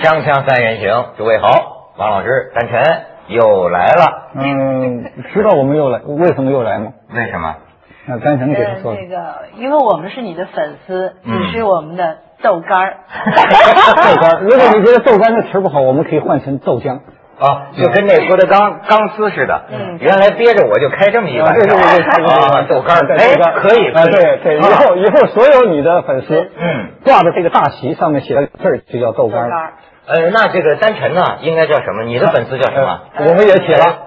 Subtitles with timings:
[0.00, 1.48] 锵锵三人行，诸位好，
[1.96, 2.80] 王老师、丹晨
[3.26, 4.30] 又来了。
[4.34, 6.92] 嗯，知道我们又来，为什么又来吗？
[7.12, 7.56] 为什么？
[8.06, 8.92] 那丹晨给他说。
[8.92, 12.96] 呃，那个，因为我们是你的粉丝，嗯你是我们的豆干儿。
[13.26, 17.00] 豆干儿，如果你觉得豆干这词不好，我们可以换成豆浆。
[17.38, 19.62] 啊，就跟那郭德纲钢丝似的。
[19.70, 29.72] 嗯原来憋着我就开这么一碗啊对对对对对对啊，豆干儿，哎，豆干可以，啊，对对，以啊后以后所有你的粉丝，嗯，挂的这个大旗上面写的字儿就叫豆干儿。
[30.06, 32.04] 呃，那这个丹晨呢，应该叫什么？
[32.04, 33.00] 你的粉丝叫什么？
[33.14, 33.98] 呃我们也起了，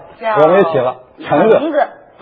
[0.44, 0.95] 我们也起了，
[1.27, 1.59] 橙子。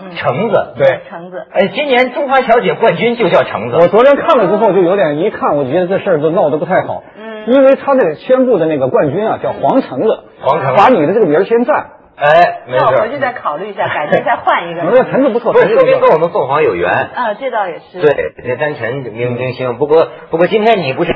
[0.00, 0.74] 橙子，嗯，橙子。
[0.76, 1.46] 对，橙子。
[1.52, 3.76] 哎，今年中华小姐冠军就叫橙子。
[3.76, 7.02] 我昨天看了之后，就有点一看，我觉得这事儿就闹得不太好。
[7.16, 11.92] 嗯因为他这宣布的那个冠军啊，叫黄橙子，黄橙子把你的这个名儿先占。
[12.14, 14.82] 哎，没事那我回去再考虑一下，改天再换一个。
[14.82, 16.90] 我说橙子不错，不是说明跟我们凤凰有缘。
[16.90, 19.78] 啊，这倒也是。，对，这丹晨明明星。
[19.78, 21.14] 不过不过今天你不是，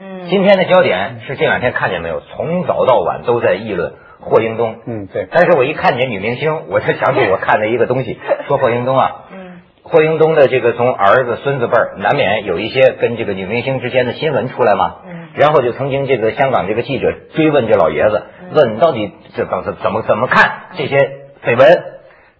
[0.00, 2.20] 嗯，今天的焦点是这两天看见没有？
[2.20, 4.76] 从早到晚都在议论霍英东。
[4.86, 5.28] 嗯，对。
[5.30, 14.96] 但是我一看见女明星，我就想起我看的一个东西， 说霍英东啊，嗯霍英东的这个从儿子、孙子辈儿，难免有一些跟这个女明星之间的新闻出来嘛。
[15.06, 20.96] 嗯然后就曾经这个香港这个记者追问这老爷子，问到底这怎怎怎么怎么看这些
[21.44, 21.84] 绯闻？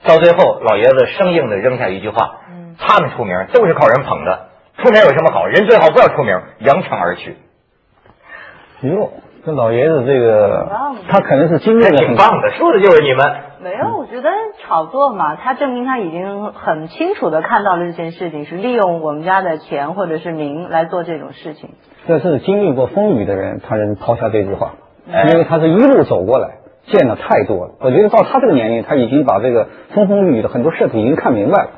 [0.07, 5.45] 到最后，老爷子生硬的扔下一句话：嗯他们出名都是靠人捧的，出名有什么好？
[5.47, 7.37] 人最好不要出名，扬长而去。
[8.83, 9.11] 哟，
[9.47, 10.67] 这老爷子这个，
[11.07, 13.27] 他可能是经历了挺棒的，说的就是你们。
[13.63, 14.31] 没有，我觉得
[14.63, 21.71] 炒作嘛，他证明他已经很清楚的看到了这件事情是利用我们家的钱或者是名来做这种事情。
[22.07, 24.77] 这是经历过风雨的人，他能抛下这句话，
[25.13, 27.75] 哎因为他是一路走过来，见的太多了。
[27.81, 31.71] 我觉得到他这个年龄，他已经把这个风风雨雨的很多事情已经看明白了，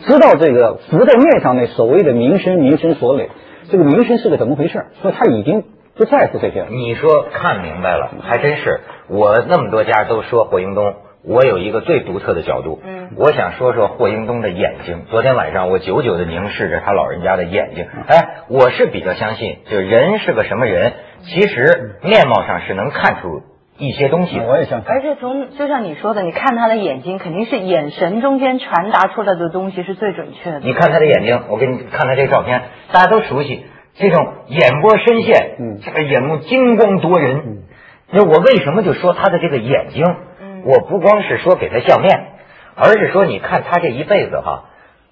[0.00, 3.30] 知道这个浮在面上那所谓的名声，名声所累，
[3.70, 5.64] 这个名声是个怎么回事，所以他已经
[5.96, 6.66] 不在乎这些了。
[6.70, 8.80] 你说看明白了，还真是。
[9.08, 12.80] 我那么多家都说霍英东，我有一个最独特的角度。
[12.84, 15.04] 嗯我想说说霍英东的眼睛。
[15.10, 17.86] 昨天晚上我久久的凝视着他老人家的眼睛。
[18.08, 23.42] 哎，我是比较相信，就人是个什么人，其实面貌上是能看出
[23.78, 24.44] 一些东西的。
[24.46, 24.88] 我也相信。
[24.88, 30.60] 而且从就像你说的，你看他的眼睛，肯定是眼神中间传达出来的东西是最准确的。
[30.60, 33.64] 你看他的眼睛，我给你看他这个照片，大家都熟悉
[33.96, 37.62] 这种眼波深陷，嗯这个眼目金光夺人。
[38.10, 40.04] 那我为什么就说他的这个眼睛？
[40.40, 42.26] 嗯我不光是说给他相面，
[42.74, 44.64] 而是说你看他这一辈子哈，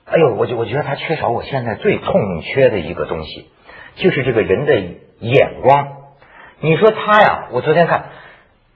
[0.06, 3.50] 哎呦，我就我觉得他缺少我现在最痛缺的一个东西，
[3.96, 4.74] 就是这个人的
[5.20, 5.88] 眼光。
[6.60, 8.04] 你说他呀，我昨天看。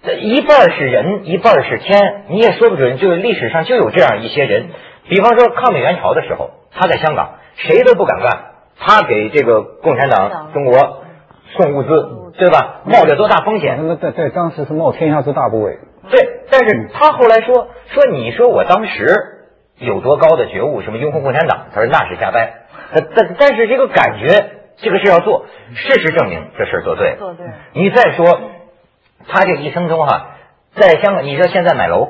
[0.03, 2.97] 这一半是人，一半是天，你也说不准。
[2.97, 4.69] 就是历史上就有这样一些人，
[5.09, 8.44] 比方说抗美援朝的时候，他在香港谁都不敢干，
[8.78, 11.03] 他给这个共产党中国
[11.56, 12.82] 送物资，对吧？
[12.84, 13.78] 冒着多大风险？
[13.87, 15.78] 那在在当时是冒天下之大不韪。
[16.10, 19.06] 对，但是他后来说说，你说我当时
[19.78, 21.66] 有多高的觉悟，什么拥护共产党？
[21.75, 22.62] 他说那是瞎掰。
[22.92, 27.16] 呃但但是这个感觉，这个事要做，事实证明这事儿做对了。
[27.19, 28.26] 做对你再说，
[29.26, 30.37] 他这一生中哈、
[30.76, 32.08] 在香港，你说现在买楼，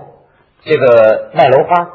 [0.65, 1.88] 这个卖楼花，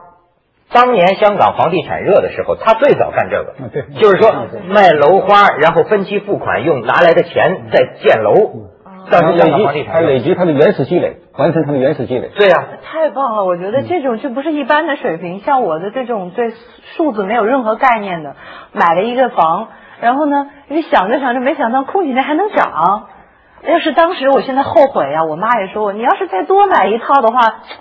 [0.73, 3.53] 当年香港房地产热的时候，他最早干这个，
[3.99, 4.31] 就是说
[4.69, 8.33] 卖楼花，然后分期付款，用拿来的钱再建楼。
[9.09, 12.29] 但是房地累积，还产累积他的原始积累，完成他的原始积累。
[12.37, 13.43] 对呀、太棒了！
[13.43, 16.53] 我觉得这种就不是一般的水平，像我的这种对
[16.95, 18.35] 数字没有任何概念的，
[18.71, 23.07] 买了一个房，然后呢，你想着想着，没想到空几年还能涨。
[23.63, 25.23] 要是当时，我现在后悔啊！
[25.25, 27.39] 我妈也说我，你要是再多买一套的话，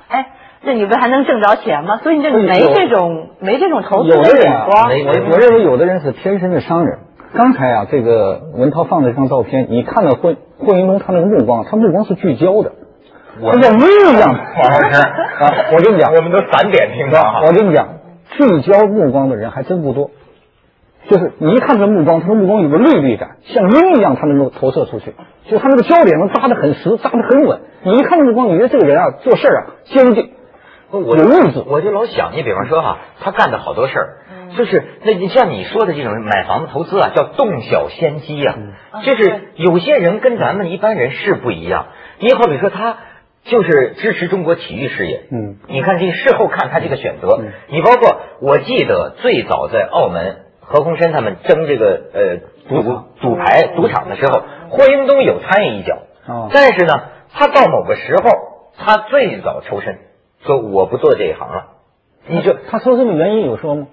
[0.08, 0.26] 哎，
[0.62, 1.98] 这你不还能挣着钱吗？
[2.02, 5.28] 所以你这没这种没这种投资有的人啊眼光。
[5.28, 6.98] 我我认为有的人是天生的商人。
[7.32, 12.72] 刚才啊，这个文涛放了一张照片，你看到霍霍云龙他那个目光，他目光是聚焦的，
[13.40, 14.34] 我他像鹰一样。
[14.34, 17.52] 王老师啊，我跟你讲， 我们都散点评他哈我。
[17.52, 17.88] 跟你讲，
[18.36, 20.10] 聚焦目光的人还真不多。
[21.08, 25.14] 就是你一看这目光，他的目光有个锐利感，像鹰一样，他能够投射出去。
[25.48, 27.60] 就他那个焦点能扎得很实，扎得很稳。
[27.84, 30.30] 你一看这目光，你觉得这个人啊，做事啊坚定。
[30.98, 31.80] 我有日子我。
[31.80, 34.16] 就老想，你比方说哈，他干的好多事儿，
[34.56, 38.54] 就是那你像你说的这种买房子投资啊，叫洞晓先机呀、
[39.04, 41.86] 就是有些人跟咱们一般人是不一样。
[42.18, 42.98] 你好比说他
[43.44, 47.52] 就是支持中国体育事业，嗯，你看这事后看他这个选择，嗯。
[47.68, 52.36] 你包括我记得最早在澳门何鸿燊他们争这个呃
[52.68, 56.50] 赌赌赌牌赌场的时候，霍英东有参与一脚，哦。
[56.52, 56.92] 但是呢，
[57.32, 58.30] 他到某个时候，
[58.76, 59.98] 他最早抽身，
[60.44, 61.66] 说我不做这一行了。
[62.26, 63.86] 你说他说这个原因有说吗？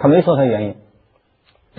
[0.00, 0.76] 他没说他原因。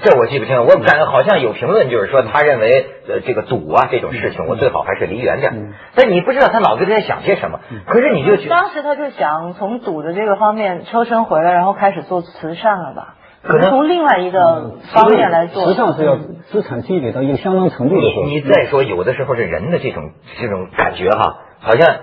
[0.02, 5.52] 这我记不清了，我感觉好像有评论就是说，他认为呃这个赌啊这种事情，我最好还是离远点。
[5.54, 13.16] 嗯但你不知道他脑子里在想些什么，可是你就觉得当时他就想从赌的这个方面抽身回来，然后开始做慈善了吧？
[13.42, 15.64] 可能从另外一个方面来做。
[15.64, 18.24] 实际上是要资产积累到一个相当程度的时候。
[18.24, 22.00] 你你再说，有的时候是人的这种这种感觉哈，好像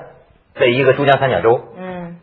[0.54, 1.75] 在一个珠江三角洲，嗯，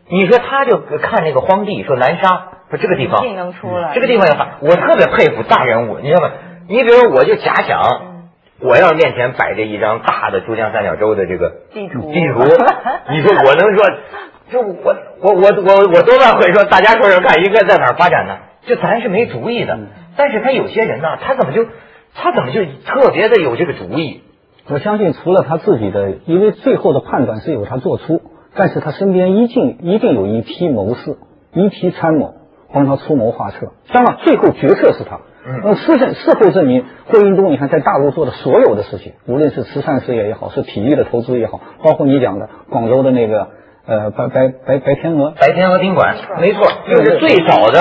[0.08, 6.30] 你说他就看那个荒地，说南沙，说这个地方一定能出来这个地方要发，我特别佩服大人物，你知道吗？
[6.68, 7.80] 你比如我就假想，
[8.60, 12.40] 我要是面前摆着一张大的珠江三角洲的这个地图地图，
[13.10, 13.84] 你说我能说，
[14.50, 18.38] 就我我我我我多半会说，大家说说看，应该在哪儿发展呢？
[18.66, 19.78] 就咱是没主意的，
[20.16, 21.66] 但是他有些人呢，他怎么就
[22.14, 24.22] 他怎么就特别的有这个主意？
[24.68, 28.22] 我相信除了他自己的，因为最后的判断是由他做出，
[28.54, 31.16] 但是他身边一定一定有一批谋士，
[31.52, 32.34] 一批参谋
[32.72, 33.72] 帮他出谋划策。
[33.92, 35.20] 当然，最后决策是他。
[35.46, 43.48] 嗯那事证事后证明，霍英东你看在大陆做的所有的事情，无论是慈善事业也好，是体育的投资也好，包括你讲的广州的那个
[43.86, 47.80] 呃白白白白天鹅，白天鹅宾馆，没错，就是最早的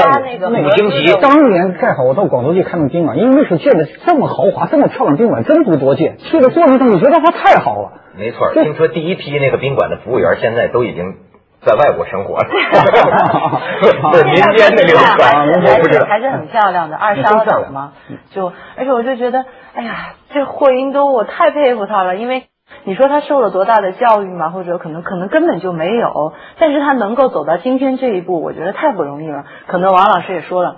[0.49, 1.13] 那个五星级。
[1.21, 6.17] 当年盖好，我到广州去看那个宾馆，因为那时候建的这么豪华、这么漂亮宾馆真不多见。
[6.17, 8.01] 去了过程中，你觉得它太好了。
[8.17, 11.15] 没错，听说第一批那个宾馆的服务员现在都已经
[11.61, 12.49] 在外国生活了，
[14.11, 16.05] 对民间的流传，我不知道。
[16.05, 17.93] 还是很漂亮的二沙岛嘛，
[18.31, 22.43] 就而且我就觉得，哎呀，这霍英东我太佩服他了，因为
[22.83, 29.45] 你说他受了多大的教育吗，或者可能可能根本就没有，但是他能够走到今天这一步，我觉得太不容易了。
[29.67, 30.77] 可能王老师也说了。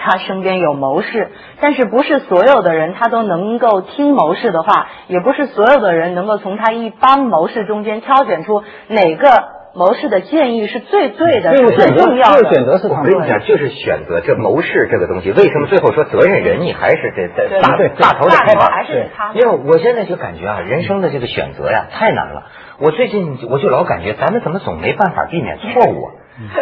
[0.00, 1.30] 他身边有谋士，
[1.60, 9.28] 但是不是所有的人他都能够听谋士的话，也不是所有的人能够从他一帮谋士中间挑选出哪个
[9.78, 12.36] 谋士的建议是最对的、是最重要的。
[12.36, 22.42] 这个选择是他们我跟你讲，就是选择这谋士这个东西，为什么最后说责任人，你还是得得大大头得开把大头还是他因为我现在就感觉啊，人生的这个选择呀太难了。
[22.80, 26.10] 我最近我就老感觉，咱们怎么总没办法避免错误啊？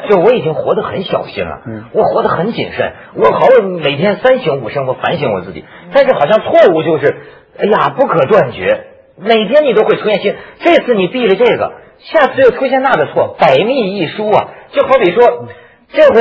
[0.08, 1.60] 就我已经活得很小心了，
[1.92, 3.46] 我活得很谨慎，我好
[3.82, 5.64] 每天三省吾身，我反省我自己。
[5.92, 7.16] 但是好像错误就是，
[7.58, 8.86] 哎呀，不可断绝，
[9.18, 10.34] 每天你都会出现新。
[10.60, 11.72] 这次你避了这个，
[12.12, 14.48] 下次又出现那个错，百密一疏啊。
[14.72, 15.46] 就好比说，
[15.88, 16.20] 这回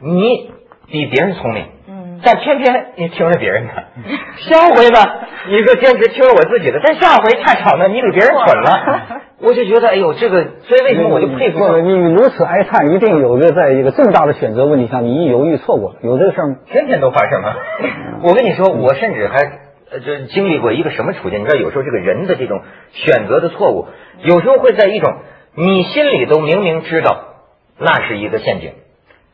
[0.00, 0.50] 你
[0.90, 3.72] 比别人聪明，嗯，但偏偏你听了别人的，
[4.38, 4.98] 下回呢，
[5.48, 16.56] 你说坚持听了我自己的，但下回恰巧呢，你比别人蠢了， 我就觉得，哎呦，这个，所以为什么我就佩服你你如此哀叹，一定有个在一个重大的选择问题上，你一犹豫错过了，有这个事儿吗？
[16.70, 17.56] 天天都发生啊！
[18.22, 19.38] 我跟你说，我甚至还
[19.90, 21.40] 呃，就经历过一个什么处境？
[21.40, 23.86] 你知道，有时候这个人的这种选择的错误，
[24.22, 25.16] 有时候会在一种
[25.54, 27.24] 你心里都明明知道
[27.78, 28.72] 那是一个陷阱，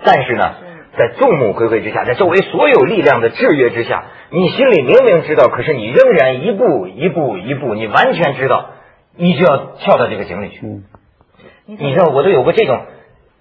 [0.05, 0.55] 但是呢，
[0.97, 8.71] 在众目睽睽之下，在周围所有力量的制约之下，你心里明明知道，可是你仍然一步一步一步，你完全知道，
[9.15, 10.61] 你就要跳到这个井里去。
[10.63, 10.85] 嗯，
[11.67, 12.81] 你知道，我都有过这种。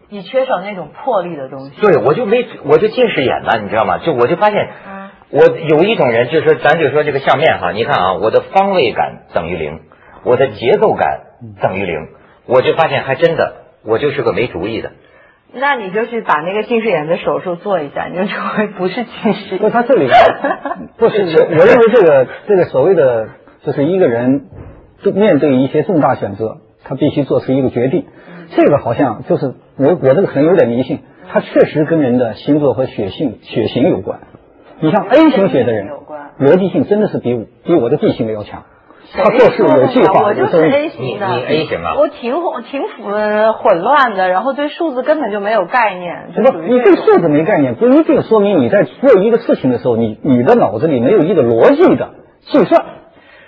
[0.10, 1.82] 你缺少那种魄力的东西。
[1.82, 3.98] 对，我就没，我就近视眼了，你知道吗？
[4.00, 4.95] 就我就发现，嗯
[5.32, 9.82] 我有一种人，就是说，咱就说这个相面哈，你看啊，我的方位感等于零，
[10.24, 11.22] 我的节奏感
[11.62, 12.08] 等于零，
[12.46, 14.92] 我就发现还真的，我就是个没主意的。
[15.52, 20.08] 那你就去把那个近视眼的手术做一下，你就成为不是近视那，他这里
[20.98, 23.30] 不 是我，我认为这个这个所谓的
[23.64, 24.46] 就是一个人
[25.14, 28.06] 面对一些重大选择，他必须做出一个决定。
[28.56, 31.00] 这个好像就是我我这个可能有点迷信，
[31.32, 34.20] 它确实跟人的星座和血性血型有关。
[34.80, 38.64] 你像 A 型血的人有关，逻辑性真的是比我比我的 B 型的要强。
[39.14, 52.10] 他做事有计划，我就是 A 型的，你你 A 型啊我挺混挺混混乱的，然后对数字根本就没有概念，就不你对数字没概念，不一定说明你在做一个事情的时候，你你的脑子里没有一个逻辑的
[52.42, 52.84] 计算，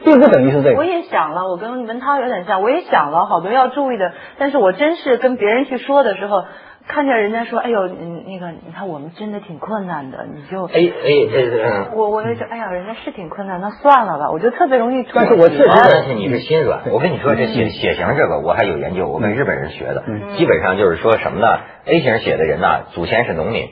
[0.06, 0.86] 并不等于是这个我。
[0.86, 6.44] 也想了，我跟文涛有点像，我也想了好多要注意的，但是我真是跟别人去说的时候，
[6.88, 11.92] 看见人家说，哎呦，嗯，那个你看我们真的挺困难的，你就 A 呃嗯。
[11.94, 15.12] 我我就觉得，哎呀，人家是挺困难，那算了吧，我就特别容易出。
[15.14, 16.90] 但是我确实但是你是心软。
[16.92, 20.04] 我跟你说，这血血型这个我还有研究，我跟日本人学的。
[20.38, 23.68] 基本上就是说什么呢？A 型血的人呢，祖先是农民，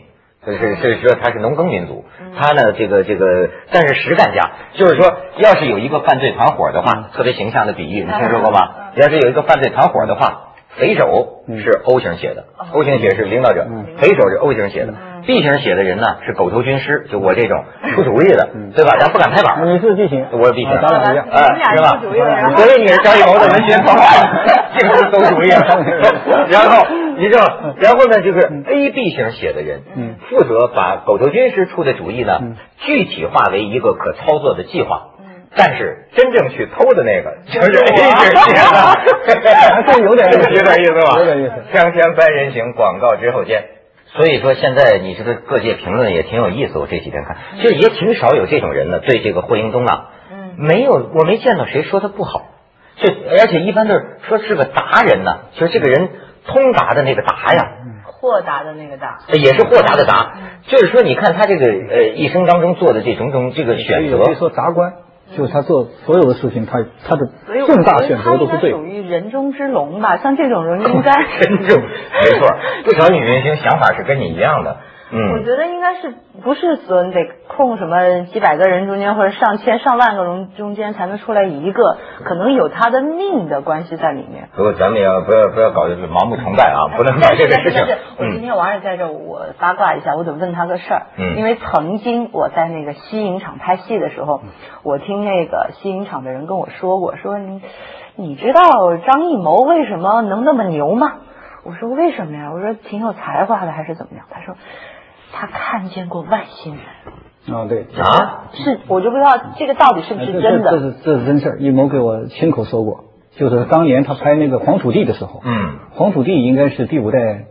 [0.45, 2.03] 就是是说他是农耕民族。
[2.37, 8.59] 他呢，这个这个，但是实干家，就是说，要是有一个犯罪团伙的话，特别形象的比喻，你听说过吗？
[8.95, 10.44] 要是有一个犯罪团伙的话。
[10.77, 13.65] 匪首是 O 型血的，O 型血是领导者，
[13.97, 14.93] 匪首是 O 型血的
[15.25, 17.63] ，B 型血的人呢是狗头军师，就我这种
[17.93, 18.97] 出主意的，对吧？
[18.99, 19.65] 咱不敢拍板。
[19.73, 21.25] 你是 B 型，我是 B 型，啊咱俩一样。
[21.31, 22.01] 哎，是吧？
[22.57, 24.03] 所以你是张艺谋的文学策划，
[24.77, 26.45] 这个是馊主意了。
[26.51, 26.85] 然后
[27.17, 27.45] 你知道？
[27.79, 35.11] 然后呢，就是 A、B 型血的人，嗯负责把狗头军师出的主意呢嗯，具体化为一个可操作的计划。
[35.55, 38.77] 嗯但是真正去偷的那个 就是就是 A 我型血的，
[39.87, 41.17] 还是有点意思 有点意思吧？
[41.19, 43.63] 有点意思锵锵三人行，广告之后见。
[44.17, 46.77] 所以说，现在你这个各界评论也挺有意思。
[46.77, 52.43] 我这几天看，就是也挺少有这种人呢，对这个霍英东啊，嗯没有，我没见到谁说他不好。
[52.97, 56.09] 这而且一般都是说是个达人呢，就是这个人
[56.47, 57.71] 通达的那个达呀，
[58.05, 60.33] 豁达的那个达，也是豁达的达。
[60.67, 64.93] 就是说，你看他这个呃一生当中做的这种种这个选择可以，说达官，
[65.35, 67.27] 就是他做所有的事情，他他的
[67.65, 68.83] 重大选择都是对属。
[68.83, 72.47] 于人中之龙吧，像这种人应该真 正没错，
[72.85, 74.77] 不少女明星想法是跟你一样的。
[75.15, 84.49] 我嗯，觉得应该是不是说得控什么几百个人中间或者上千上万个人中间才能出来一个，可能有他的命的关系在里面。
[84.55, 87.81] 不过咱们也要不要不要搞这个盲目崇拜啊，不能搞这个事情
[88.17, 91.07] 我今嗯天王二在这，我八卦一下，我得问他个事儿。
[91.17, 94.49] 嗯因为曾经我在那个西影厂拍戏的时候，嗯
[94.83, 97.61] 我听那个西影厂的人跟我说过，说你
[98.15, 98.61] 你知道
[98.97, 101.13] 张艺谋为什么能那么牛吗？
[101.63, 102.51] 我说为什么呀？
[102.53, 104.25] 我说挺有才华的还是怎么样？
[104.29, 104.53] 他说
[105.35, 107.55] 他看见过外星人。
[107.55, 107.81] 啊，对。
[107.81, 110.71] 啊，是，我就不知道这个到底是不是真的。
[110.71, 113.03] 这这是这是真事儿，一谋给我亲口说过，
[113.35, 115.51] 就是当年他拍那个《黄土地》的时候，嗯
[115.91, 117.45] 《黄土地》应该是第五代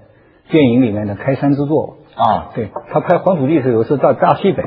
[0.50, 1.98] 电影里面的开山之作。
[2.16, 4.62] 啊，对他拍《黄土地》时候，有一次到大西北，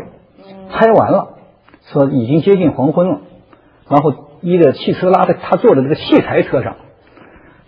[0.69, 1.37] 拍完了，
[1.91, 3.21] 说已经接近黄昏了，
[3.89, 6.75] 然后一个汽车拉着他坐的这个器材车上，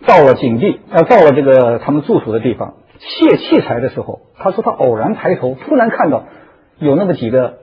[0.06, 6.24] 到了景地，呃，到了这个他们住宿的地方，卸器材的时候，他说他偶然抬头，突然看到
[6.77, 7.60] 有那么几个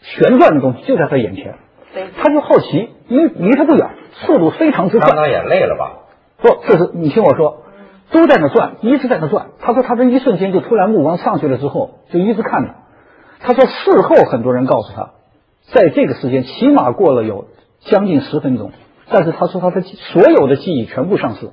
[0.00, 1.56] 旋转的东西就在他眼前，
[1.92, 5.98] 对他就好奇，因为离他不远，速度非常之快张，导演累了吧？
[6.40, 7.64] 不，这是你听我说，
[8.10, 9.48] 都在那转，一直在那转。
[9.60, 12.74] 他说他这一瞬间就突然目光上去了之后，就一直看着。
[13.40, 15.10] 他说事后很多人告诉他，
[15.72, 17.46] 在这个时间起码过了有
[17.80, 18.72] 将近十分钟，
[19.10, 21.46] 但是他说他的所有的记忆全部丧失，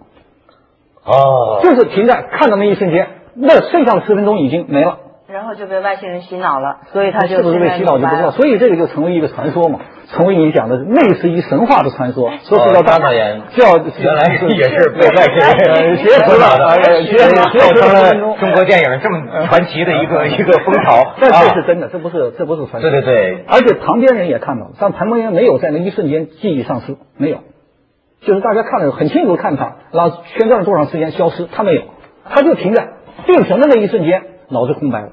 [1.04, 3.08] 哦，就是停在看到那一瞬间，
[3.40, 4.98] 那剩下的十分钟已经没了。
[5.32, 9.80] 然后就被外星人洗脑了，所以他就是不是被洗脑就不知道，所以这个就成为一个传说嘛，
[10.12, 12.32] 成为你讲的类似于神话的传说。
[12.46, 15.36] 说是叫大导演叫原来也是被外星
[15.84, 21.14] 人 邪死了，哎呀邪死邪造成了了中国电影这么传奇的一个一个风潮。
[21.22, 21.44] 但啊。
[21.48, 22.90] 这是真的，这不是这不是传说。
[22.90, 23.46] 对对对。
[23.48, 27.38] 而且旁边人也看到了，但旁边人没有在那一瞬间记忆丧失，没有，
[28.22, 31.84] 就是大家看了很清楚看他，然后旋转了多长时间消失，他没有，
[32.28, 32.88] 他就停在
[33.32, 35.10] 定神的那一瞬间，脑子空白了。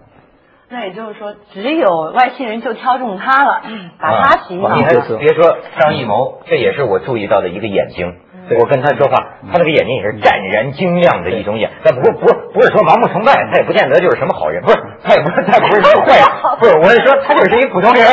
[0.68, 3.62] 那也就是说，只有外星人就挑中他了，
[4.00, 8.14] 把他洗脑啊你还啊就是别说张艺谋，这也是我注意到的一个眼睛。
[8.48, 9.16] 我跟他说话，
[9.50, 11.70] 他那个眼睛也是湛然晶亮的一种眼。
[11.82, 16.26] 但不过不不是说盲目崇拜，他也不见得就是什么好人，不是他也不是他也不是说坏人，
[16.60, 18.06] 不是我是说他就是一普通人，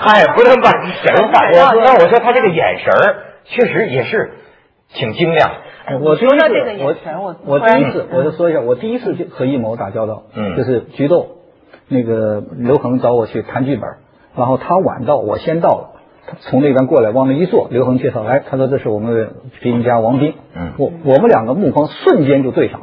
[0.00, 0.70] 他也不能把
[1.02, 1.38] 神化。
[1.54, 4.32] 我但我说他这个眼神儿确实也是
[4.92, 5.50] 挺精亮。
[5.86, 10.56] 哎我第一说到这个次，眼神我我第一次，我就说一下，我第一次就和艺谋打交道，嗯。
[10.56, 11.28] 就是菊豆，
[11.86, 13.88] 那个刘恒找我去谈剧本，
[14.36, 19.28] 然后他晚到，我先到了，他从那边过来往那一坐，刘恒介绍，哎，他说这是我们的
[19.60, 20.72] 配音家王斌，嗯。
[20.76, 22.80] 我我们两个目光瞬间就对上，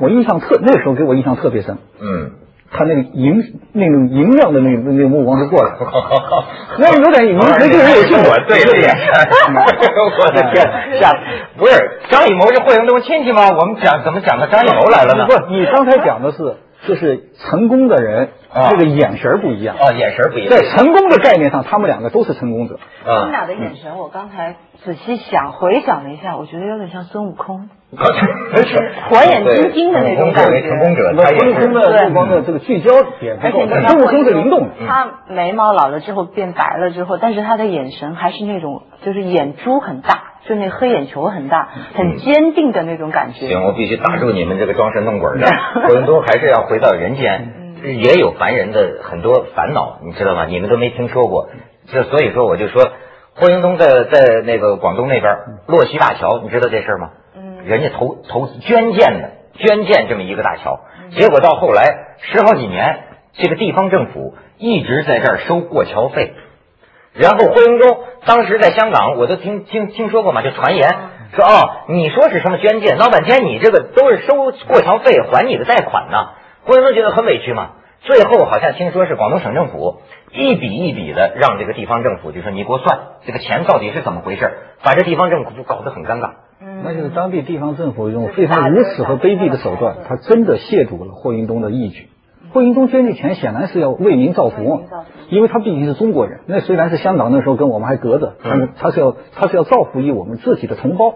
[0.00, 2.30] 我印象特那个时候给我印象特别深，嗯，
[2.70, 3.42] 他那个莹
[3.72, 5.78] 那种莹亮的那个那个目光就过来了，
[6.78, 8.88] 那有点您这个人有劲，我对对对，
[10.18, 11.12] 我的天，吓！
[11.56, 11.72] 不是
[12.10, 13.48] 张艺谋是霍英东亲戚吗？
[13.48, 15.26] 我们讲怎么讲到张艺谋来了呢？
[15.26, 16.56] 不，你刚才讲的是，
[16.86, 19.76] 就是成功的人，啊这个眼神儿不一样。
[19.76, 20.50] 啊，眼神不一样。
[20.50, 22.76] 在成功的概念上，他们两个都是成功者。
[23.04, 31.82] 啊，他们俩的眼神，我刚才仔细想回想了一下，我觉得有点像孙悟空， 是火眼金睛的那种感觉成功者，孙悟空。
[31.82, 32.90] 的目光的这个聚焦
[33.20, 34.70] 点不够，而且你看孙悟空是灵动的。
[34.86, 43.48] 他眉毛老了之后变白了之后，但是他的眼神还是那种，就是眼珠很大，就那黑眼球很大，很坚定的那种感觉。
[43.48, 45.46] 行，我必须打住你们这个装神弄鬼的。
[45.86, 50.46] 霍英东还是要回到人间，也有凡人的很多烦恼，你知道吗？
[50.46, 51.48] 你们都没听说过。
[51.92, 52.92] 这所以说，我就说，
[53.34, 55.36] 霍英东在在那个广东那边
[55.66, 57.10] 洛溪大桥，你知道这事儿吗？
[57.36, 61.82] 嗯人家投投捐建的，捐建这么一个大桥，结果到后来
[62.18, 63.00] 十好几年，
[63.32, 66.32] 这个地方政府一直在这儿收过桥费。
[67.18, 70.88] 然后霍英东当时在香港，我都听听听说过嘛，就传言
[71.34, 74.34] 说哦，你说是什么捐建，闹半天你这个都是收
[74.68, 76.28] 过桥费还你的贷款呢。
[76.64, 77.70] 霍英东觉得很委屈嘛，
[78.00, 80.00] 最后好像听说是广东省政府
[80.32, 86.30] 一笔一笔的让这个地方政府就说你给我算这个钱到底是怎么回事，把这地方政府就搞得很尴尬。
[86.60, 92.08] 嗯那就是当地地方政府用非常无耻和卑鄙的手段，他真的亵渎了霍英东的义举。
[92.56, 94.82] 霍英东捐这钱显然是要为民造福，
[95.28, 96.40] 因为他毕竟是中国人。
[96.46, 101.12] 那虽然是香港那时候跟我们还隔着，但是他是要他是要造福于我们自己的同胞。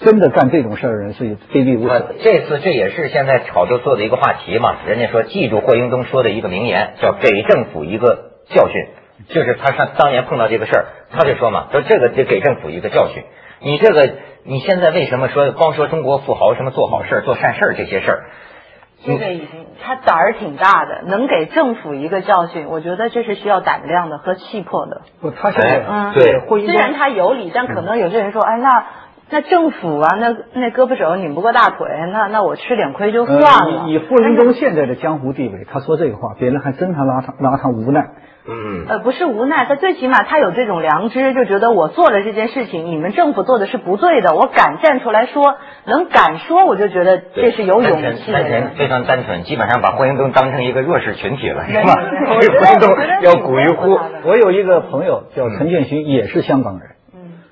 [0.00, 2.04] 真的干这种事儿的人是卑鄙无耻。
[2.24, 4.78] 这次这也是现在炒作做的一个话题嘛。
[4.84, 8.86] 人家说记住霍英东说的一个名言，叫给政府一个教训。
[9.28, 13.22] 就是他上当年碰到这个事儿，他就说嘛，说这个得给政府一个教训。
[13.60, 14.10] 你这个
[14.42, 18.24] 你现在为什么说光说中国富豪什么做好事、做善事这些事儿？
[19.04, 25.02] 这个已经他胆儿挺大的，能给政府一个教训，我觉得这是需要胆量的和气魄的。
[25.20, 28.84] 不，他现在嗯，对虽然他有理，但可能有些人说，哎，那
[29.32, 33.48] 那政府啊，那那胳膊肘拧不过大腿，那那我吃点亏就算了。
[33.82, 38.10] 呃以以霍英东现在的江湖地位，他说这个话，别人还真他拉他拉他无奈。
[38.44, 45.54] 嗯，呃，不是无奈，他最起码他有这种良知，就觉得我做了这件事情，你们政府做的是不对的，我敢站出来说，
[45.86, 48.50] 能敢说，我就觉得这是有勇气的人。
[48.50, 51.94] 单纯非常单纯，基本上把霍英东当成一个弱势群体了，是吧？
[52.28, 53.98] 霍英东要鼓一呼。
[54.24, 56.92] 我有一个朋友叫陈建勋，也是香港人，嗯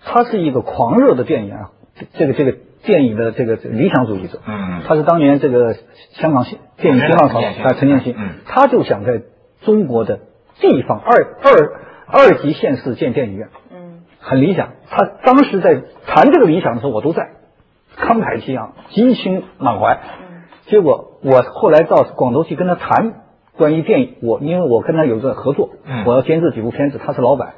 [0.05, 1.71] 他是一个狂热的电影啊，
[2.15, 4.39] 这个这个电影的这个理想主义者。
[4.47, 5.75] 嗯他是当年这个
[6.13, 6.45] 香港
[6.79, 9.23] 电影新浪潮啊，陈建新嗯，他就想在
[9.63, 10.21] 中国的
[10.59, 14.71] 地方二二二级县市建电影院，嗯很理想。
[14.89, 17.31] 他当时在谈这个理想的时候，我都在，
[17.97, 19.99] 慷慨激昂，激情满怀。
[20.23, 20.27] 嗯
[20.67, 23.13] 结果我后来到广州去跟他谈
[23.57, 27.55] 关于电影，我因为我跟他有个合作，嗯我要监制几部片子，他是老板。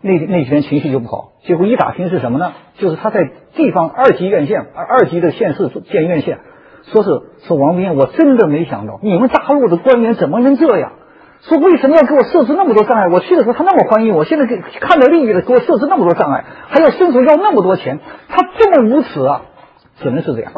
[0.00, 2.52] 那那几天情绪就不好，结果一打听是什么呢？
[2.78, 6.38] 就是他在地方二级院线、二二级的县市建院线，
[6.84, 7.10] 说是
[7.46, 10.92] 说王斌，我真的没想到你们大陆的官员怎么能这样？
[11.40, 13.08] 说为什么要给我设置那么多障碍？
[13.08, 19.42] 我去的时候他那么欢迎我，现在给看到利益了，给我设置那么多障碍，还要伸手要那么多钱，他这么无耻啊！
[20.00, 20.52] 只能是这样。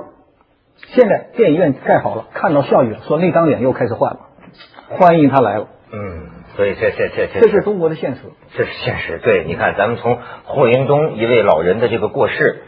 [0.89, 4.21] 现在电影院盖好了，看到效益了，说那张脸又开始换了，
[4.89, 8.21] 欢迎他来了，嗯，所以这这这这这是中国的现实。
[8.57, 9.19] 这是现实。
[9.23, 12.63] 对，你看，咱们从霍英东一位老人的这个过世，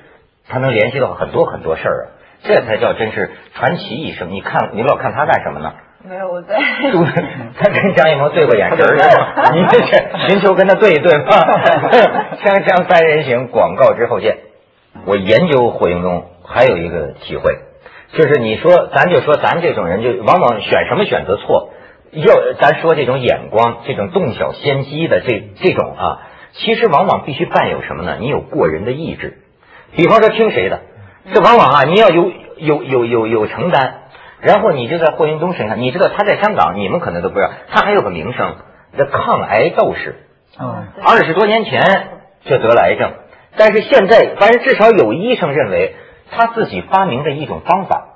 [0.49, 2.07] 他能联系到很多很多事儿啊，
[2.43, 4.31] 这才叫真是传奇一生。
[4.31, 5.73] 你看，你老看他干什么呢？
[6.05, 6.59] 没有我在。
[7.61, 8.79] 他跟张艺谋对过眼神？
[9.55, 11.31] 你这是寻求跟他对一对吗？
[12.43, 14.39] 锵锵三人行，广告之后见。
[15.07, 17.55] 我研究霍英东还有一个体会，
[18.15, 21.71] 就是你说，咱就说咱这种人，就往往选什么选择错。
[22.13, 26.21] 要咱说这种眼光，这种洞晓先机的这这种啊，
[26.53, 28.19] 其实往往必须伴有什么呢？
[28.21, 29.39] 你有过人的意志。
[29.97, 30.81] 比方说听谁的，
[31.33, 34.01] 这往往啊，你要有有有有有承担。
[34.41, 38.57] 然后你就在霍英东身上，你知道他在香港，你们可能都不知道，他还有个名声，
[38.99, 40.17] 这抗癌斗士。
[40.59, 41.81] 啊，二十多年前
[42.45, 43.13] 就得了癌症，
[43.57, 45.95] 但是现在，反正至少有医生认为
[46.31, 48.09] 他自己发明的一种方法，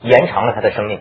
[0.00, 1.00] 延长了他的生命。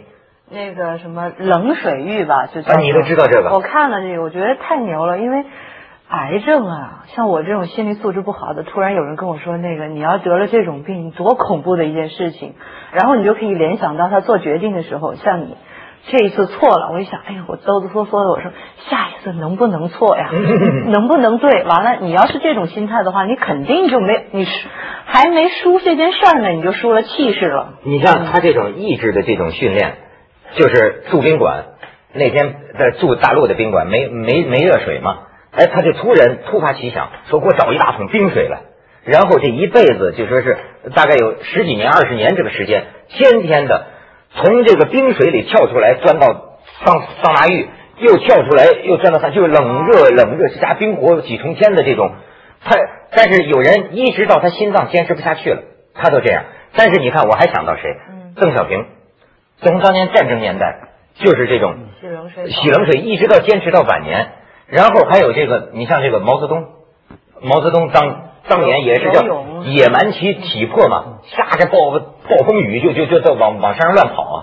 [0.51, 5.45] 那个什么冷水浴吧，就叫啊你都知道这个我看了这个，我觉得太牛了，因为
[6.07, 12.55] 癌症啊，像我这种心理素质不好的，突然有人跟我说那个你要得了这种病，多恐怖的一件事情，
[12.91, 15.55] 然后你就可以联想到他做决定的时候，像你。
[16.07, 18.51] 这一次错了，我一想，哎呀，我哆哆嗦嗦的，我说
[18.89, 20.29] 下一次能不能错呀？
[20.88, 21.63] 能不能对？
[21.65, 24.69] 完了，你要是这种心态的话，你肯定就没你输，
[25.05, 27.73] 还没输这件事儿呢，你就输了气势了。
[27.83, 29.97] 你像他这种意志的这种训练，
[30.55, 31.65] 就是住宾馆
[32.13, 35.19] 那天在住大陆的宾馆，没没没热水嘛，
[35.51, 38.62] 哎，他就突然突发奇想，说给我找一大桶冰水来，
[39.05, 40.57] 然后这一辈子就说是
[40.95, 43.85] 大概有十几年、二十年这个时间，天天的
[44.35, 46.27] 从这个冰水里跳出来，钻到
[46.83, 52.12] 桑桑拿浴，又跳出来，又钻到桑，就是冷热冷热加冰火几重天的这种。
[52.63, 52.75] 他
[53.12, 55.62] 但是有人一直到他心脏坚持不下去了，
[55.93, 56.43] 他都这样。
[56.75, 57.95] 但是你看，我还想到谁？
[58.35, 58.85] 邓小平，
[59.62, 64.32] 从当年战争年代就是这种洗冷水，洗冷水，一直到坚持到晚年。
[64.67, 66.67] 然后还有这个，你像这个毛泽东，
[67.41, 69.24] 毛泽东当当年也是叫
[69.63, 74.38] 野蛮其体魄嘛，下着暴暴风雨就就就在往往山上乱跑啊。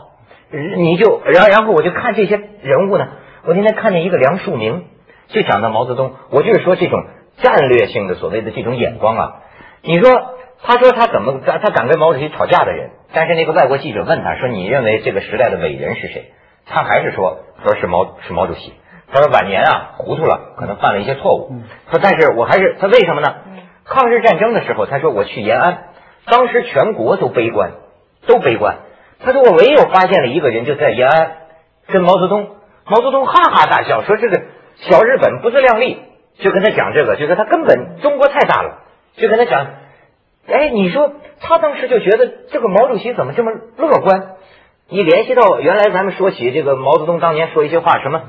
[0.51, 3.09] 你就然后然后我就看这些人物呢，
[3.45, 4.83] 我今天看见一个梁漱溟，
[5.29, 7.05] 就讲到毛泽东，我就是说这种
[7.43, 9.35] 战略性的所谓的这种眼光啊，
[9.83, 10.11] 你说
[10.63, 16.33] 他说他怎么他他敢跟毛主席吵架的人，但是那个外国记者问他说你认为这个时代的伟人是谁？
[16.67, 18.75] 他还是说说是毛是毛主席。
[19.11, 21.63] 他说晚年啊糊涂了，可能犯了一些错误。
[21.91, 23.37] 说但是我还是他为什么呢？
[23.87, 25.85] 抗日战争的时候，他说我去延安，
[26.27, 27.71] 当时全国都悲观，
[28.27, 28.81] 都悲观。
[29.25, 31.33] 他说我唯有发现了一个人，就在延安，
[31.87, 32.51] 跟毛泽东。
[32.85, 34.43] 毛泽东哈哈大笑，说这个
[34.77, 36.03] 小日本不自量力，
[36.39, 38.83] 就跟他讲这个，就说他根本中国太大了，
[39.17, 39.67] 就跟他讲，
[40.49, 44.37] 哎，你说他当时就觉得这个毛主席怎么这么乐观？
[44.89, 48.23] 你联系到原来咱们说起这个毛泽东当年说一些话，什么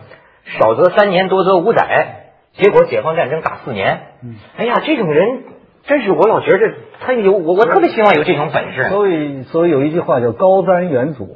[0.60, 4.02] 少则三年，多则五载，结果解放战争打四年。
[4.58, 5.44] 哎呀，这种人
[5.84, 8.90] 真是我老觉着他有我我特别希望有这种本事。
[8.90, 11.28] 所以所以有一句话叫高瞻远瞩，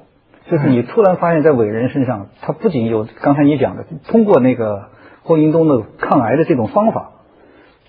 [0.49, 4.89] 就是你突然发现，在伟人身上，他不仅有刚才你讲的，通过那个
[5.21, 7.11] 霍英东的抗癌的这种方法，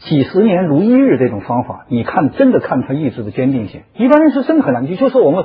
[0.04, 3.82] 几十年如一日这种方法，你看真的看他意志的坚定性。
[3.94, 5.44] 一般人是真的很难，你就说我们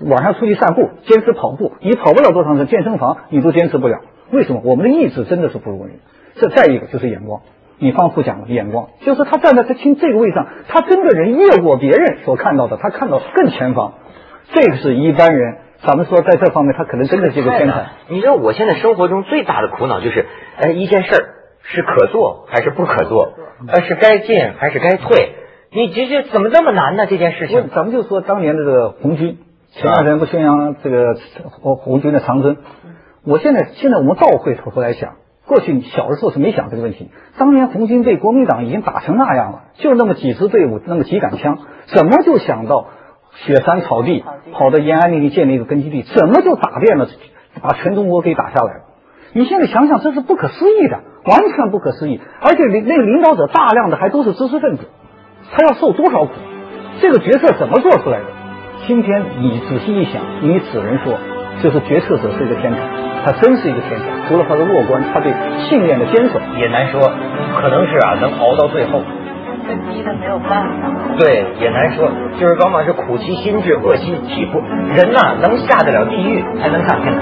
[0.00, 4.00] 晚上出去散步，坚持跑步，你跑不了多长时间，健身房你都坚持不了。
[4.30, 4.62] 为什么？
[4.64, 5.96] 我们的意志真的是不如人。
[6.36, 7.42] 这再一个就是眼光，
[7.78, 13.94] 你方复讲了眼光，就是他站在他亲这个位上，他真的人越过别人所看到的，他看到更前方。
[14.52, 17.88] 这个是一般人，咱们说在这方面他可能真的是一个天才。
[18.08, 21.34] 你知道我现在生活中最大的苦恼就是，哎，一件事儿
[21.70, 23.34] 是可做还是不可做，
[23.68, 25.34] 呃，是该进还是该退？
[25.70, 27.06] 你这这怎么这么难呢？
[27.06, 29.36] 这件事情，咱们就说当年的这个红军，
[29.72, 31.14] 前两天不宣扬这个
[31.60, 32.56] 红红军的长征。
[33.22, 37.10] 我现在现在我们倒回头来想，过去小的时候是没想这个问题。
[37.36, 41.58] 当年红军被国民党已经打成那样了，就那么几支队伍，那么几杆枪，
[41.94, 42.86] 怎么就想到
[43.44, 46.02] 雪山草地跑到延安那里建立一个根据地？
[46.02, 47.06] 怎么就打遍了，
[47.60, 48.80] 把全中国给打下来了？
[49.32, 52.20] 你现在想想，这是不可思议的，完全不可思议。
[52.40, 54.84] 而且领那个领导者大量的还都是知识分子，
[55.52, 56.32] 他要受多少苦？
[57.00, 58.24] 这个决策怎么做出来的？
[58.86, 61.18] 今天你仔细一想，你只能说，
[61.62, 62.78] 就是决策者是一个天才。
[63.26, 65.32] 他真是一个天才，除了他的乐观，他对
[65.68, 67.00] 信念的坚守也难说，
[67.60, 69.02] 可能是啊，能熬到最后。
[69.66, 70.88] 被逼的没有办法。
[71.18, 72.08] 对，也难说，
[72.40, 74.60] 就是往往是苦其心志，饿其体肤。
[74.94, 77.16] 人呐，能下得了地狱，才能上天堂。